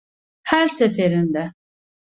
[0.49, 1.45] Her seferinde.